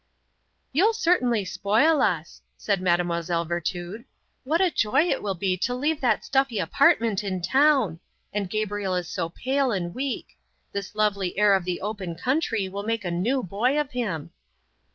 [0.71, 3.45] "You'll certainly spoil us!" said Mlle.
[3.45, 4.03] Virtud.
[4.43, 7.99] "What a joy it will be to leave that stuffy apartment in town.
[8.33, 10.39] And Gabriel is so pale and weak!
[10.71, 14.31] This lovely air of the open country will make a new boy of him!"